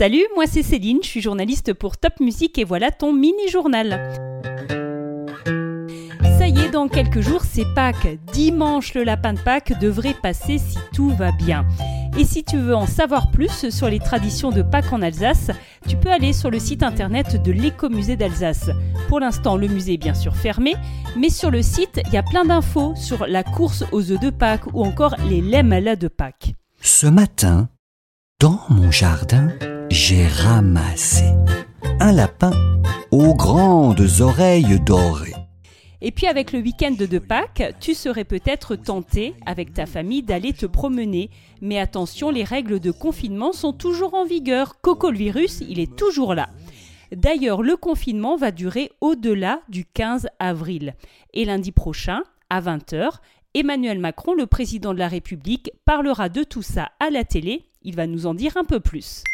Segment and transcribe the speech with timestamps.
[0.00, 4.18] Salut, moi c'est Céline, je suis journaliste pour Top Music et voilà ton mini-journal.
[6.38, 8.18] Ça y est, dans quelques jours, c'est Pâques.
[8.32, 11.66] Dimanche, le lapin de Pâques devrait passer si tout va bien.
[12.18, 15.50] Et si tu veux en savoir plus sur les traditions de Pâques en Alsace,
[15.86, 18.70] tu peux aller sur le site internet de l'écomusée d'Alsace.
[19.08, 20.76] Pour l'instant, le musée est bien sûr fermé,
[21.14, 24.30] mais sur le site, il y a plein d'infos sur la course aux œufs de
[24.30, 26.54] Pâques ou encore les lemmes de Pâques.
[26.80, 27.68] Ce matin,
[28.40, 29.48] dans mon jardin,
[29.90, 31.24] j'ai ramassé
[31.98, 32.52] un lapin
[33.10, 35.34] aux grandes oreilles dorées.
[36.00, 40.52] Et puis avec le week-end de Pâques, tu serais peut-être tenté avec ta famille d'aller
[40.52, 41.28] te promener.
[41.60, 44.80] Mais attention, les règles de confinement sont toujours en vigueur.
[44.80, 46.48] Coco le virus, il est toujours là.
[47.12, 50.94] D'ailleurs, le confinement va durer au-delà du 15 avril.
[51.34, 53.14] Et lundi prochain, à 20h,
[53.54, 57.64] Emmanuel Macron, le président de la République, parlera de tout ça à la télé.
[57.82, 59.24] Il va nous en dire un peu plus.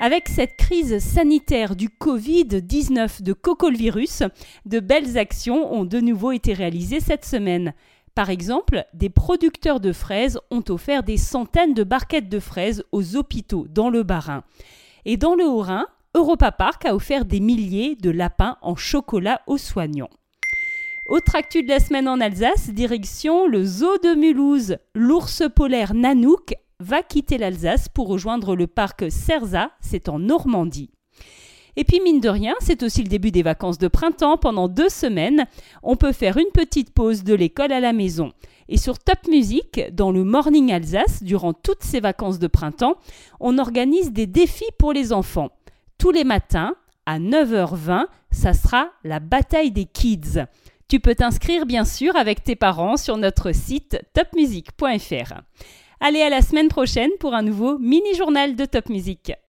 [0.00, 4.22] Avec cette crise sanitaire du Covid-19 de cocolvirus,
[4.64, 7.74] de belles actions ont de nouveau été réalisées cette semaine.
[8.14, 13.16] Par exemple, des producteurs de fraises ont offert des centaines de barquettes de fraises aux
[13.16, 14.44] hôpitaux dans le Bas-Rhin.
[15.04, 19.58] Et dans le Haut-Rhin, Europa Park a offert des milliers de lapins en chocolat aux
[19.58, 20.10] soignants.
[21.08, 24.76] Autre actu de la semaine en Alsace, direction le zoo de Mulhouse.
[24.94, 30.90] L'ours polaire Nanook va quitter l'Alsace pour rejoindre le parc Cerza, c'est en Normandie.
[31.76, 34.36] Et puis mine de rien, c'est aussi le début des vacances de printemps.
[34.36, 35.46] Pendant deux semaines,
[35.82, 38.32] on peut faire une petite pause de l'école à la maison.
[38.68, 42.96] Et sur Top Music, dans le Morning Alsace, durant toutes ces vacances de printemps,
[43.40, 45.50] on organise des défis pour les enfants.
[45.98, 46.74] Tous les matins,
[47.06, 50.44] à 9h20, ça sera la bataille des kids.
[50.88, 55.42] Tu peux t'inscrire bien sûr avec tes parents sur notre site topmusic.fr.
[56.00, 59.32] Allez à la semaine prochaine pour un nouveau mini-journal de Top Music.